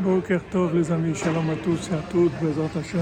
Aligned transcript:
Boker 0.00 0.38
Tov 0.52 0.76
les 0.76 0.92
amis, 0.92 1.12
shalom 1.16 1.50
à 1.50 1.56
tous 1.56 1.90
et 1.90 1.94
à 1.94 1.98
toutes, 2.08 2.32
Bezrat 2.40 2.70
Hashem, 2.78 3.00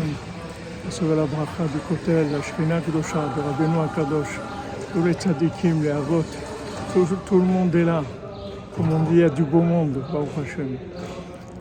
recevez 0.87 1.15
la 1.15 1.27
bracha 1.27 1.65
du 1.71 1.79
Kotel, 1.87 2.33
la 2.33 2.41
Shrina 2.41 2.81
Kdosha, 2.81 3.19
de 3.37 3.43
Rabbeinu 3.43 3.81
Akadosh, 3.85 4.41
tous 4.93 5.03
les 5.05 5.13
tzadikim, 5.13 5.83
les 5.83 5.91
avot, 5.91 6.25
tout, 6.95 7.07
tout 7.27 7.39
le 7.39 7.45
monde 7.45 7.75
est 7.75 7.85
là. 7.85 8.03
Comme 8.75 8.91
on 8.93 9.01
dit, 9.11 9.17
il 9.17 9.19
y 9.19 9.25
a 9.25 9.29
du 9.29 9.43
beau 9.43 9.61
monde, 9.61 9.99
Baruch 10.11 10.29
Hashem. 10.43 10.79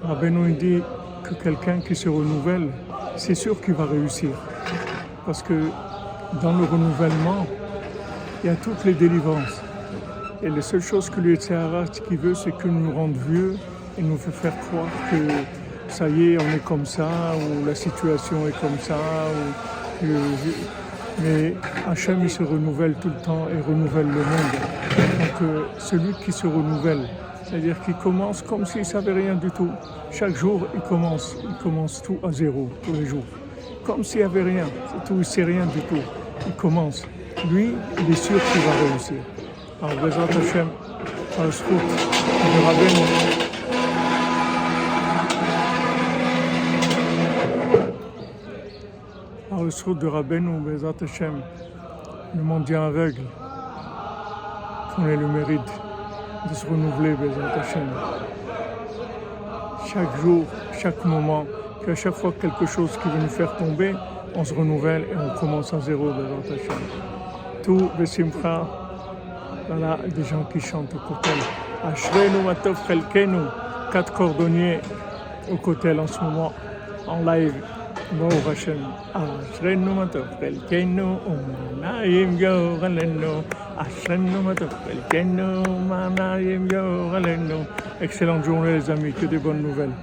Rabbeinu 0.03 0.51
il 0.51 0.57
dit 0.57 0.81
que 1.23 1.33
quelqu'un 1.43 1.79
qui 1.81 1.95
se 1.95 2.07
renouvelle, 2.07 2.69
c'est 3.17 3.35
sûr 3.35 3.59
qu'il 3.59 3.73
va 3.73 3.87
réussir. 3.87 4.29
Parce 5.25 5.43
que 5.43 5.53
dans 6.41 6.57
le 6.57 6.63
renouvellement, 6.63 7.45
il 8.41 8.47
y 8.47 8.53
a 8.53 8.55
toutes 8.55 8.85
les 8.85 8.93
délivrances. 8.93 9.61
Et 10.41 10.49
la 10.49 10.61
seule 10.61 10.81
chose 10.81 11.09
que 11.09 11.19
l'Yetzirah 11.19 11.87
qui 12.07 12.15
veut, 12.15 12.35
c'est 12.35 12.55
qu'il 12.57 12.71
nous 12.71 12.93
rende 12.93 13.15
vieux 13.27 13.57
et 13.97 14.01
nous 14.01 14.17
fait 14.17 14.31
faire 14.31 14.53
croire 14.67 14.87
que 15.09 15.17
ça 15.87 16.09
y 16.09 16.33
est, 16.33 16.37
on 16.37 16.55
est 16.55 16.63
comme 16.63 16.85
ça, 16.85 17.07
ou 17.35 17.65
la 17.65 17.75
situation 17.75 18.47
est 18.47 18.59
comme 18.59 18.77
ça. 18.79 18.97
Mais 21.21 21.53
Hachem, 21.87 22.19
il 22.23 22.29
se 22.29 22.43
renouvelle 22.43 22.95
tout 22.95 23.09
le 23.09 23.21
temps 23.23 23.47
et 23.49 23.61
renouvelle 23.61 24.07
le 24.07 24.13
monde. 24.13 24.55
Donc, 25.19 25.41
euh, 25.41 25.63
celui 25.77 26.13
qui 26.25 26.31
se 26.31 26.45
renouvelle, 26.45 27.07
c'est-à-dire 27.43 27.75
qu'il 27.85 27.93
commence 27.95 28.41
comme 28.41 28.65
s'il 28.65 28.81
ne 28.81 28.85
savait 28.85 29.13
rien 29.13 29.35
du 29.35 29.49
tout. 29.51 29.69
Chaque 30.11 30.35
jour, 30.35 30.67
il 30.73 30.81
commence, 30.81 31.37
il 31.41 31.55
commence 31.63 32.01
tout 32.01 32.17
à 32.23 32.31
zéro, 32.31 32.69
tous 32.83 32.93
les 32.93 33.05
jours. 33.05 33.23
Comme 33.85 34.03
s'il 34.03 34.19
n'y 34.19 34.25
avait 34.25 34.43
rien, 34.43 34.65
tout, 35.05 35.13
il 35.13 35.19
ne 35.19 35.23
sait 35.23 35.43
rien 35.43 35.65
du 35.67 35.79
tout. 35.81 36.01
Il 36.45 36.53
commence. 36.53 37.05
Lui, 37.49 37.69
il 37.99 38.11
est 38.11 38.15
sûr 38.15 38.39
qu'il 38.51 38.61
va 38.61 38.71
réussir. 38.89 39.17
Alors, 39.81 40.03
Bezrat 40.03 40.23
Hashem, 40.23 40.67
par 41.37 41.45
le 41.45 43.44
le 49.63 49.71
srout 49.71 49.95
de 49.95 50.07
Rabbeinu, 50.07 50.59
Bezrat 50.59 50.93
Hashem, 51.01 51.41
le 52.35 52.43
en 52.43 52.91
règle, 52.91 53.21
qu'on 54.95 55.07
ait 55.07 55.15
le 55.15 55.27
mérite 55.27 55.71
de 56.49 56.53
se 56.53 56.65
renouveler, 56.65 57.13
Bezrat 57.13 57.59
Hashem. 57.59 57.87
Chaque 59.87 60.15
jour, 60.21 60.43
chaque 60.77 61.05
moment, 61.05 61.45
qu'à 61.85 61.95
chaque 61.95 62.15
fois 62.15 62.33
quelque 62.39 62.65
chose 62.65 62.97
qui 63.01 63.09
veut 63.09 63.21
nous 63.21 63.29
faire 63.29 63.55
tomber, 63.57 63.95
on 64.35 64.43
se 64.43 64.53
renouvelle 64.53 65.03
et 65.03 65.15
on 65.15 65.39
commence 65.39 65.73
à 65.73 65.79
zéro, 65.79 66.05
Bezrat 66.05 66.53
Hashem. 66.53 66.81
Tout, 67.63 67.89
Besimcha, 67.97 68.67
voilà, 69.67 69.97
des 70.07 70.23
gens 70.23 70.43
qui 70.51 70.59
chantent 70.59 70.93
au 70.93 70.99
kotel. 70.99 71.37
Ashrenu 71.83 72.43
matov 72.43 72.77
chelkenu, 72.87 73.39
quatre 73.91 74.13
cordonniers 74.13 74.79
au 75.51 75.55
kotel 75.57 75.99
en 75.99 76.07
ce 76.07 76.19
moment, 76.19 76.51
en 77.07 77.19
live. 77.23 77.53
Excellente 88.01 88.43
journée 88.43 88.73
les 88.73 88.89
amis, 88.89 89.13
que 89.13 89.25
des 89.25 89.37
bonnes 89.37 89.61
nouvelles. 89.61 89.93